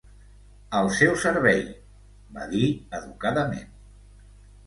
[0.77, 1.59] "Al seu servei",
[2.37, 2.63] va dir
[3.01, 3.71] educadament.